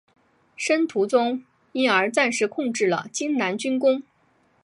[0.55, 1.43] 申屠琮
[1.73, 4.01] 因而暂时控制了荆南军政。